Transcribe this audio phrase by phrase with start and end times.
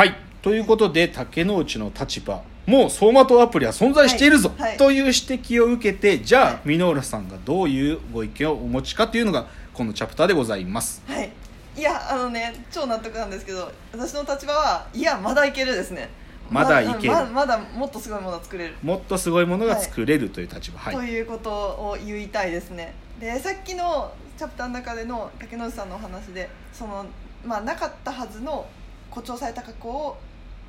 [0.00, 0.16] はい。
[0.40, 4.68] ということで竹之内の立場もう走馬灯アプリは存在しているぞ、はい。
[4.70, 4.78] はい。
[4.78, 6.68] という指摘を受けてじゃあ、はい。
[6.68, 11.02] 箕浦さんがどういうご意見をお持ちかというのがこのチャプターでございます。
[11.06, 11.30] はい。
[11.76, 16.08] いやあのね超納得なんですけど私の立場はいやまだいけるですね。
[16.50, 17.12] まだいける。
[17.12, 18.76] ままだもっとすごいものを作れる。
[18.82, 20.78] もっとすごいものが作れるという立場。
[20.78, 22.94] はい、ということを言いたいですね。
[23.20, 27.04] でさっきのチャプターの中での竹野内さんのお話でその、
[27.44, 28.64] まあ、なかったはずの
[29.10, 30.16] 誇張された過去を、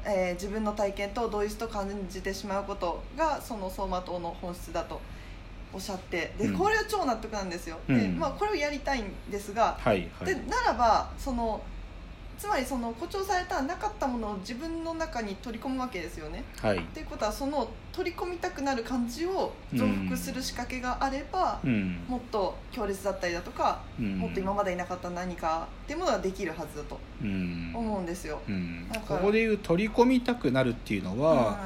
[0.05, 4.99] えー自分の体験と同一と感じてしまうことがその走馬灯の本質だと
[5.73, 6.57] おっしゃってでうん。
[6.57, 8.19] これは超納得なんですよ、でうん。
[8.19, 10.25] まあ、これをやりたいんですが、はいはい。
[10.25, 11.61] でならばその
[12.41, 16.43] つまりその誇張されたなかったものを自分の中に取り込むわけですよね。
[16.59, 16.77] はい。
[16.79, 21.99] っていうことはその取り込みたくなる感じを増幅する仕掛けがあれば、うん。
[22.07, 24.17] もっと強烈だったりだとか、うん。
[24.17, 27.73] もっと今までいなかった何かっていうものができるはずだとうん。
[27.75, 28.39] 思うんですよ。
[28.49, 28.87] うん。
[29.07, 31.59] ここでいう取り込みたくなるっていうのは、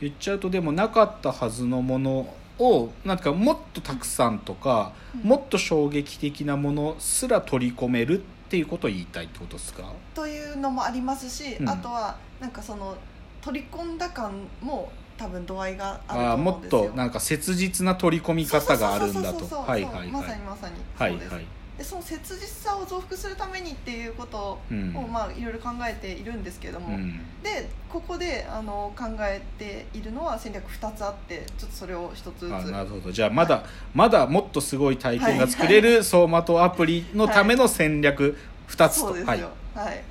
[0.00, 3.18] 言っちゃうとでもなかったはずのものをなん。
[3.18, 9.92] かもっとたくさんとか、うんもっと衝撃的なものすら取り込めるっていうことを言いたいってことですか？
[10.14, 11.68] というのもありますし、うん。
[11.68, 12.96] あとはなんかその
[13.40, 16.90] 取り込んだ感も多分度合いがあるとあーもっ思うんですよ。
[16.90, 19.20] となんか切実な取り込み方があるんだと。
[19.22, 20.08] そうそうそうそうはいはいはい。
[20.08, 20.74] まさにまさに。
[20.98, 21.44] はいそうです、はい
[21.80, 24.94] でその切実さを増幅するためにっていうことうん。
[24.94, 27.18] を、まあいろいろ考えているんですけれども、うん。
[27.42, 32.52] でここであの考えているのは戦略2つあってちょっとそれを一つずつ。
[32.54, 33.10] あなるほど。
[33.10, 33.64] じゃあまだ、
[33.94, 38.36] まだもっとすごい体験が作れる走馬灯アプリのための戦略
[38.68, 39.48] 2つと、そうですよ。
[39.74, 40.02] はい、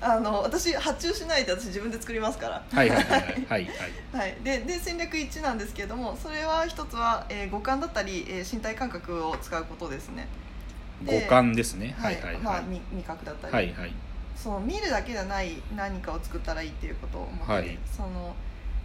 [0.00, 2.64] あの私発注しないで私自分で作りますから。
[2.72, 3.22] はいはいはいはい。
[3.22, 3.36] はい。
[3.46, 3.68] はい
[4.14, 10.22] はい、でで戦略1なんですけれどもそれは一つは、えー五感だったり、えー身体感覚を使うことですね。
[10.22, 10.51] で
[11.06, 11.94] 五感ですね。
[11.98, 12.38] ははいいはい。
[12.38, 13.92] まあ、はい味味覚だったり、はいはい。
[14.36, 17.78] その見るだけじゃない何かを作ったらいいっていうことを思ってて、はい。
[17.96, 18.34] その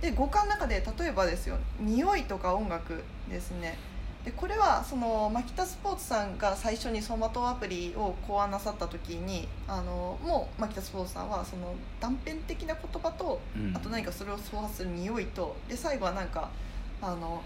[0.01, 3.77] で五感の中で例えばですよ匂いとか音楽ですね。
[4.23, 13.75] でこれはそのマキタスポーツさんが最初に走馬灯アプリを考案なさった時にあのもうマキタスポーツさんはその断片的な言葉とうん。
[13.75, 16.49] あと何かそれを創発する匂いとで最後はなんか
[17.01, 17.41] あの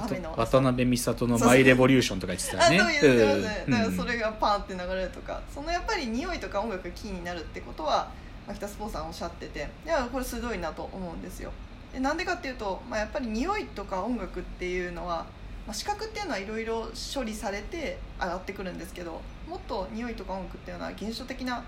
[0.00, 0.34] 雨の。
[0.36, 2.80] 渡辺美里の「マイ・レボリューション」とか言ってたよね。
[2.80, 3.72] あそう言ってますね、うん。
[3.72, 8.10] だからそれがパンって流れるとか、そのやっぱり匂いとか音楽がキーになるってことは
[8.46, 9.68] 牧田スポーツさんおっしゃってて。
[9.84, 11.52] いやこれ鋭いなと思うんですよ。
[11.92, 15.26] でなんでかっていうと、まあ、やっぱり匂いとか音楽っていうのは、
[15.66, 21.64] まあ、視覚っていうのはいろいろ処理されて上がってくるんですけどもっと匂いとか音楽っていうのは現象的な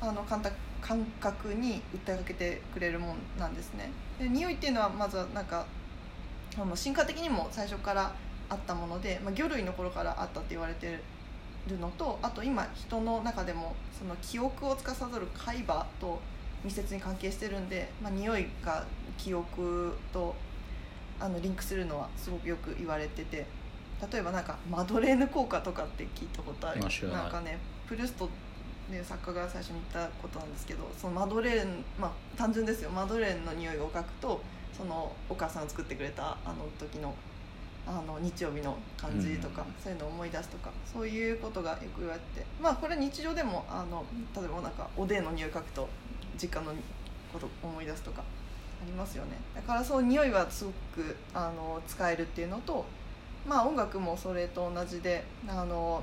[0.00, 3.90] あの感覚感覚に訴えかけてくれるもんなんですね。
[4.18, 5.66] で匂いっていうのはまずはなんか
[6.74, 8.12] 進化的にも最初から
[8.48, 10.98] あったもので、まあ、魚類の頃からあったって言われて
[11.68, 16.20] るのとあと今人の中でもその記憶を司る海馬と
[16.64, 18.84] 密接に関係してるんで、まあ、匂いが
[19.16, 20.34] 記憶と
[21.18, 23.46] あのリンクするのはすごくよく言われてて
[24.12, 28.28] 例えばなんかマドレーヌ効果とかって聞いたことあるなんかねプルスト
[28.90, 32.90] ね作家が最初に言ったことなんですけどそのマドレーヌまあ単純ですよ。
[32.90, 34.40] マドレーヌの匂いを嗅ぐと
[34.76, 37.14] そのお母さんが作ってくれたあの時の
[37.86, 44.04] あの日曜日の感じとか、うんそういうのを思い出すとかそういうことがよく言われてまあこれは日常でもあの
[44.36, 45.88] 例えばなんかおでんの匂い嗅ぐと
[46.40, 46.72] 実家の
[47.32, 49.32] ことを思い出すとかありますよね。
[49.54, 52.84] だからそう匂いはすごくあの使えるっていうのと
[53.48, 56.02] まあ音楽もそれと同じであの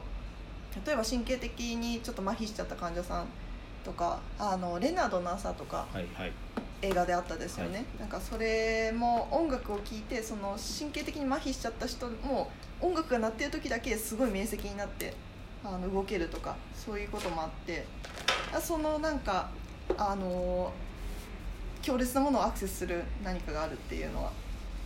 [0.86, 3.26] 例えば神経的にちょっと麻痺しちゃった患者さん
[3.86, 6.32] とかあのレナードの朝とかはいはい
[6.82, 7.86] 映画であったですよね、はい。
[8.02, 12.52] なんかそれも音楽を聴いてその神経的に麻痺しちゃった人も
[12.82, 15.14] 音楽が鳴ってる時だけすごい明晰になって
[15.64, 17.86] あの動けるとかそういうこともあって。
[18.54, 19.50] あそのなんか
[19.98, 20.72] あの
[21.82, 24.32] 強烈なものをアクセスする何かがあるっていうのは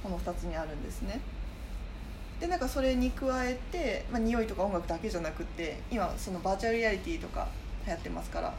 [0.03, 1.19] この2つにあるんですね。
[2.39, 7.47] でなんかそれに加えて、まあ、匂いとか音楽だけじゃなくって今そのバーチャルリアリティとか
[7.85, 8.53] 流行ってますから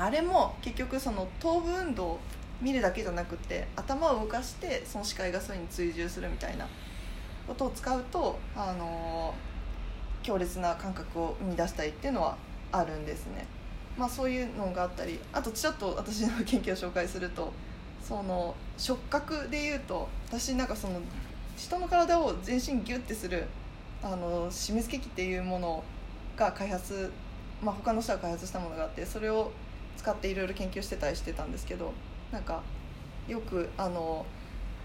[0.00, 2.18] あれも結局その頭部運動
[2.62, 6.66] 見るだけじゃなくて頭を動かしてその視界がそれに追従するみたいな
[7.46, 9.34] ことを使うと、あの
[10.22, 12.36] 強烈な感覚を生み出したりっていうのは
[12.72, 13.46] あるんですね。
[13.98, 17.52] まあ、そういうのがあったりあとちょっと私の研究を紹介すると
[18.02, 21.00] その触覚でいうと私なんかその
[21.56, 23.44] 人の体を全身ギュッてする
[24.02, 25.84] あの締め付け器っていうもの
[26.36, 27.12] が開発、
[27.60, 29.50] まあ、他の人が開発したものがあってそれを
[29.96, 31.92] 使っていろいろ研究してたりしてたんですけど
[32.32, 32.62] なんか
[33.28, 34.24] よくあの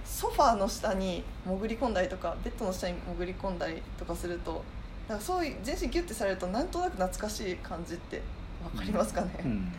[0.04, 4.64] ソファーの下に潜り込んだりとかベッドの下に潜り込んだりとかすると
[5.08, 8.22] なんかそういう全身ギュッてされるとなんとなく懐かしい感じって
[8.64, 9.72] わかりますかね、うん。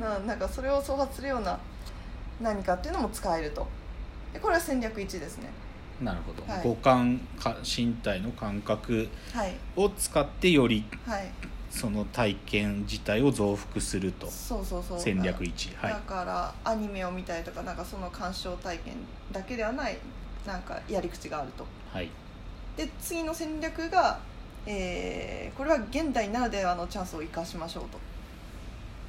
[0.00, 1.58] ななんかそれを創発するような
[2.40, 3.66] 何かっていうのも使えると。
[4.32, 5.50] でこれは戦略1ですね。
[6.00, 6.62] なるほど、はい。
[6.64, 9.54] 五感か身体の感覚はい。
[9.76, 11.30] を使ってよりはい
[11.72, 14.26] その体験自体を増幅すると。
[14.30, 15.00] そうそうそう。
[15.00, 15.92] 戦略1はい。
[15.94, 18.94] だからアニメを見たりとかなんかその鑑賞体験
[19.32, 19.96] だけではない
[20.46, 21.66] なんかやり口があると。
[21.90, 22.10] はい。
[22.76, 24.20] で次の戦略が、
[24.66, 27.98] えーこれは現代ならではのチャンスを生かしましょうと。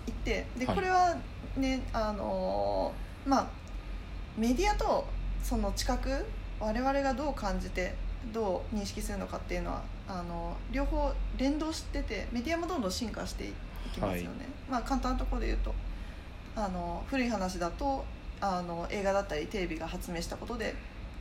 [0.07, 0.75] 言ってではい。
[0.75, 1.15] これは
[1.57, 3.47] ね、あのーまあ
[4.37, 5.05] メディアと
[5.43, 6.25] その知覚
[6.61, 7.93] 我々がどう感じて
[8.31, 13.53] どう認識するのかっていうのはあの両方連動しててメディアもどんどん進化してい
[13.93, 14.47] きますよね、はい。
[14.69, 15.73] まあ簡単なところで言うと
[16.55, 18.05] あの古い話だと
[18.39, 20.75] あの映画だったりテレビが発明したことで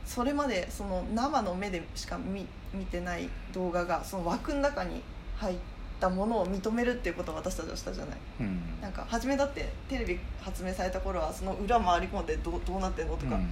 [0.05, 5.01] それまでその生の目でしか見見てない動画がその枠の中に
[5.37, 5.57] 入っ
[5.99, 8.17] たものを認めるっていうことを私たちはしたじゃない。
[8.41, 8.59] うん。
[8.81, 13.47] なんか初めだってテレビ発明された頃はその裏回り込んでどうどうなってんのとか、うん。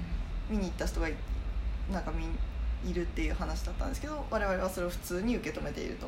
[0.49, 1.13] 見に行った人がい
[1.91, 2.25] なんか見
[2.85, 6.07] いるっていう話だったんですけど我々はそれを普通に受け止めていると。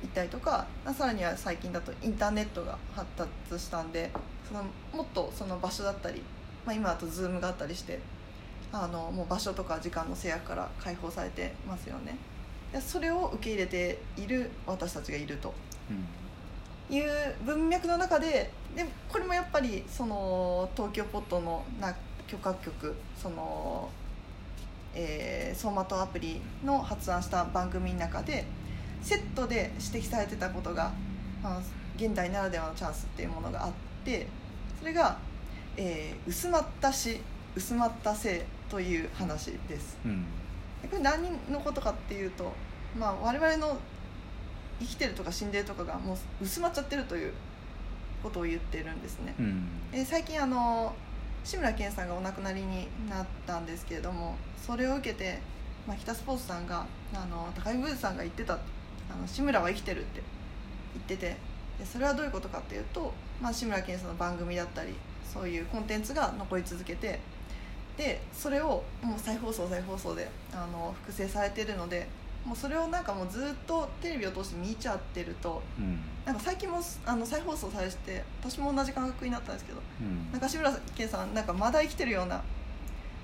[0.00, 0.64] 言ったりとか
[0.96, 4.12] さらには最近だとインターネットが発達したんで
[4.46, 4.62] その
[4.92, 6.22] もっとその場所だったり、
[6.64, 7.98] まあ、今だと Zoom があったりして
[8.72, 12.16] あのもう場所とか時間の制約から解放されてますよね。
[12.72, 15.54] でそれを受け入れている私たちがいると。
[15.90, 16.04] うん。
[16.90, 17.10] いう
[17.44, 21.94] 文脈の中ででこれもやっぱりその東京ポットのな
[22.26, 23.88] 許可局その、
[24.94, 28.44] えー、走馬灯アプリの発案した番組の中で
[29.02, 30.92] セットで指摘されてたことが、
[31.42, 31.60] まあ、
[31.96, 33.72] 現代ならではのチャンスっていうものがあっ
[34.04, 34.26] て
[34.78, 35.18] それが、
[35.76, 37.20] えー薄まった死
[37.54, 39.96] 薄まった性という話です。
[40.04, 40.24] うん
[40.82, 42.52] でこれ何のことかっていうと、
[42.96, 43.76] まあ、我々の
[44.78, 47.32] 生きてるとか死んでるとかがもう薄まっちゃってるという
[48.22, 49.34] ことを言ってるんですね。
[49.38, 50.94] うんで最近あの
[51.48, 54.36] 志村けんさんがお亡くなりになったんですけれども
[54.66, 55.38] それを受けて、
[55.86, 56.84] まあ、北スポーツさんが
[57.14, 60.22] あの高木ブースさんが言ってたあの志村は生きてるって
[61.08, 61.36] 言ってて
[61.78, 64.92] でそれはどういうことかっていうと、まあ、志村けんさんの番組だったり
[65.24, 67.18] そういうコンテンツが残り続けて
[67.96, 72.06] でそれをもう再放送再放送であの複製されてるので
[72.48, 76.00] もうそれをなんかもうずっとテレビを通して見ちゃってるとうん。
[76.24, 80.32] なんか最近もあの再放送されて私も同じ感覚になったんですけどうん。
[80.32, 82.42] なんか志村けんさんなんかまだ生きてるような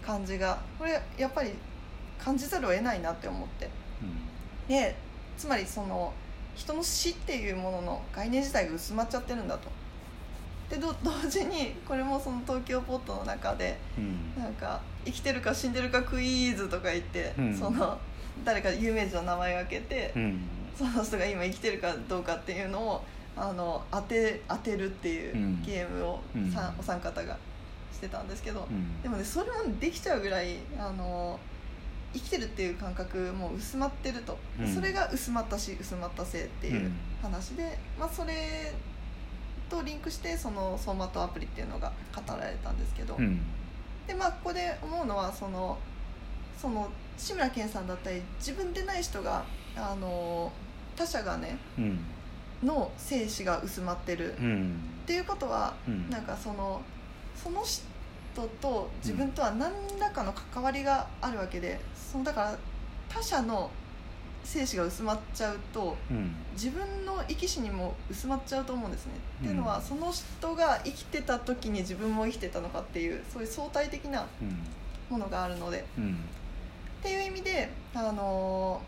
[0.05, 1.53] 感じがこれやっぱり
[2.19, 3.71] 感じざるを得ないなって思って。
[4.69, 4.95] で
[5.39, 6.13] つまりその
[6.55, 9.69] 人の死っていうものの概念自体が薄まっちゃってるんだと。
[10.69, 14.43] でど 同時にこれもその東京ポットの中でうん。
[14.43, 17.59] なんか生きてるか死んでるかクイズとか言って、うん。
[17.59, 17.99] その
[18.45, 20.41] 誰か有名人の名前を挙げて、うん。
[20.77, 23.05] その人が今生きてるかどうかっていうのを
[23.37, 25.63] あの当て当てるっていううん。
[25.63, 26.51] ゲームをうん。
[26.51, 27.37] さ、お三方が
[27.93, 29.03] してたんですけど、うん。
[29.03, 31.39] でもねそれもできちゃうぐらいあの
[32.13, 34.75] 生きてるっていう感覚も薄まってると、うん。
[34.75, 36.93] それが薄まったし薄まった性っていううん。
[37.23, 38.73] 話で、まあ、それ
[39.71, 43.41] とリンクしてその走馬灯アプリっていうのが語られたんですけど、うん。
[44.07, 45.79] でまあここで思うのはその
[46.61, 49.45] その志村けんさんだったり自分でない人が
[49.77, 50.51] あの
[50.97, 51.99] 他者がねうん。
[52.63, 54.79] の生死が薄まってる、っうん。
[55.07, 56.09] ていうことはうん。
[56.11, 56.81] なんかその
[57.37, 62.59] その人と自分とは何らかの関わりがあるわけでそのだから
[63.09, 63.71] 他者の
[64.45, 66.35] 生死が薄まっちゃうとうん。
[66.55, 69.13] 自分の生き死にも薄まっちゃうと思うんですね。
[69.43, 74.59] うんっていうのはその人が生きてた時に自分も生きてたのかっていうそういう相対的なうん。
[75.11, 75.85] ものがあるので。
[75.99, 76.19] うん
[77.05, 78.81] っていう意味で、あの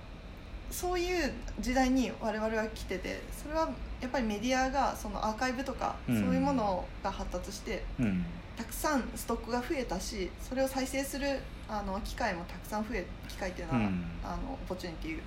[0.70, 3.68] そういう時代に我々は来ててそれは
[4.00, 6.20] やっぱりメディアがそのアーカイブとか、うん。
[6.24, 8.24] そういうものが発達してうん。
[8.56, 14.04] たくさんストックが増えたしそれを再生するあの機会もたくさん増え機会っていうのは、うん。
[14.24, 15.18] あのオポチュニティ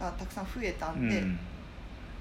[0.00, 1.08] がたくさん増えたうん。
[1.08, 1.22] で、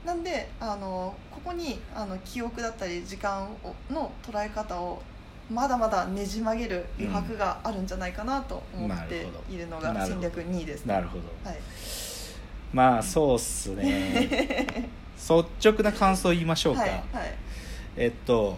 [0.06, 5.02] なんであのここにあの記憶だったり時間をの捉え方を
[5.52, 11.24] まだまだねじ曲げる余白があるんじゃないかなと思っているのが戦略2位です、なるほど。
[11.44, 11.60] はい、
[12.74, 14.90] まあそうっすね。
[15.22, 17.02] 率直な感想を言いましょうか、はいはい。
[17.96, 18.58] えっと、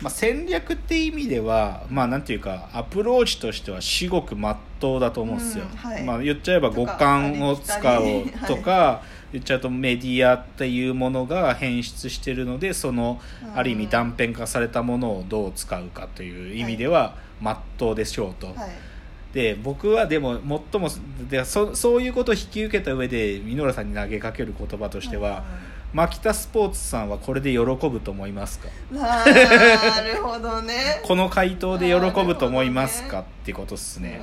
[0.00, 6.04] まあ、戦略って意味ではまあなんていうかアプローチとしては至極真っ当だと思うんですよ、うんはい。
[6.04, 9.02] まあ、言っちゃえば五感を使おうとか
[9.34, 13.58] 言っちゃうとメディアっていうものが変質してるのでそのうん。
[13.58, 18.56] ある意味断片化されたものをどう使うかという意味では真っ当でしょうと、はい。
[19.32, 20.38] で僕はでも
[20.72, 20.88] 最も
[21.28, 25.44] でそそういうことを引き受けた上で箕浦さんに投げかける言葉としては、
[25.92, 28.68] 牧田スポーツさんはこれで喜ぶと思いますか？
[28.92, 29.24] な
[30.02, 31.00] るほどね。
[31.06, 34.20] この回答で喜ぶと思いますか、ってことっすね、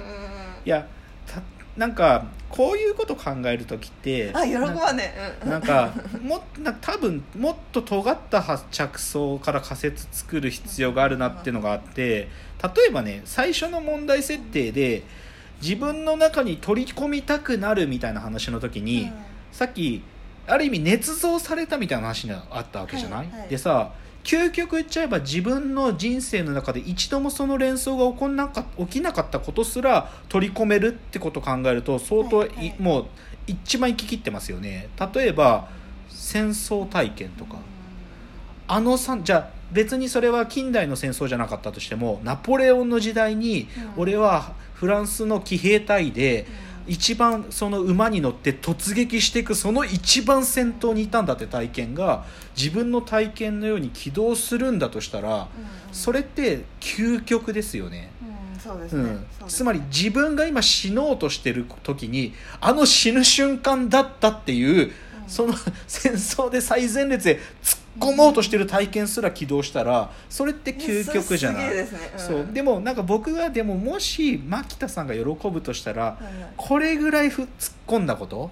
[0.65, 0.87] いや
[1.27, 1.41] た
[1.81, 5.49] なんかこういうこと考える時ってあ喜ばねえ。
[5.49, 12.27] なんかもな多分もっと尖ったは着想から仮説作る必要があるなっていうのがあって
[12.61, 15.01] 例えばね最初の問題設定で
[15.59, 19.11] 自分の中に取り込みたくなるみたいな話の時に、
[19.51, 20.03] さっき
[20.47, 23.49] ある意味捏造されたみたいな話があったわけじゃない、はいはい。
[23.49, 23.91] でさ
[24.23, 32.75] 究極言っちゃえば自分の人生の中で一度もその連想が起こんなか起きなかったことすら取り込めるってことを考えると相当い、はいはい。
[32.79, 33.05] もう
[33.47, 34.89] 一番行き切ってますよね。
[35.13, 35.67] 例えば
[36.09, 37.57] 戦争体験とか。
[38.67, 44.03] あのさじゃあ別にそれは近代の戦争じゃなかったとしてもナポレオンの時代にうん。
[44.03, 46.45] 俺はフランスの騎兵隊で
[46.87, 52.25] 一番その馬に乗って突撃していくその一番先頭にいたんだって体験が
[52.57, 55.47] 自分の体験のように起動するんだとしたら
[55.91, 58.11] それって究極ですよね。
[59.47, 64.91] つまり自分が今死のうとしてる時にあの死ぬ瞬間だったっていううん
[65.27, 65.53] その
[65.87, 71.69] 戦争で最前列で突っ込もうとしてる体験すら起動したらそれって究極じゃない。
[71.69, 71.87] ね。
[72.17, 72.47] そう。
[72.51, 77.49] でもなんか僕がでももし牧田さんが喜ぶとしたらはいこれぐらいふ突っ
[77.87, 78.51] 込んだこと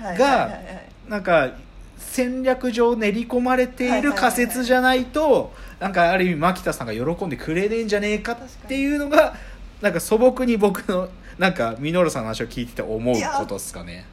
[0.00, 0.60] が
[1.08, 1.50] なんか
[1.98, 8.36] 戦略上練り込まれている仮説じゃないとなんかある意味牧田さんが喜んでくれねえんじゃねえかっ
[8.68, 9.34] ていうのが
[9.80, 14.04] なんか素朴に僕のなんかミノルさんの話を聞いてて思うことですかね。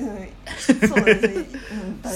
[0.00, 0.88] うん。
[0.88, 1.46] そうですね。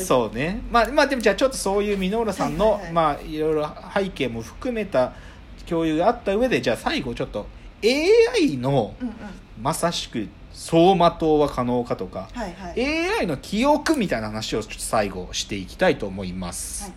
[0.05, 0.61] そうね。
[0.71, 2.93] まあまあでもじゃあちょっとそういうミノーラさんの、はいはいはい。
[2.93, 5.13] まあいろいろ背景も含めた
[5.67, 7.47] 共有があった上でじゃあ最後ちょっと
[7.85, 9.15] AI のうんうん。
[9.61, 13.09] まさしく走馬灯は可能かとか、はいはい。
[13.21, 16.85] AI の記憶みたいな話をちょっと最後していきたいと思います。
[16.85, 16.93] はい